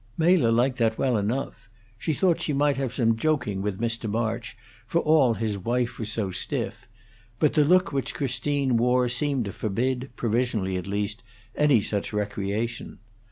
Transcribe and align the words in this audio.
Mela 0.17 0.47
liked 0.49 0.79
that 0.79 0.97
well 0.97 1.15
enough; 1.15 1.69
she 1.95 2.11
thought 2.11 2.41
she 2.41 2.53
might 2.53 2.75
have 2.75 2.91
some 2.91 3.15
joking 3.15 3.61
with 3.61 3.79
Mr. 3.79 4.09
March, 4.09 4.57
for 4.87 4.97
all 4.99 5.35
his 5.35 5.59
wife 5.59 5.99
was 5.99 6.11
so 6.11 6.31
stiff; 6.31 6.87
but 7.37 7.53
the 7.53 7.63
look 7.63 7.93
which 7.93 8.15
Christine 8.15 8.77
wore 8.77 9.07
seemed 9.09 9.45
to 9.45 9.51
forbid, 9.51 10.09
provisionally 10.15 10.75
at 10.75 10.87
least, 10.87 11.21
any 11.55 11.83
such 11.83 12.13
recreation. 12.13 12.97